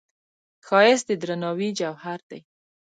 [0.65, 2.39] ښایست د درناوي جوهر دی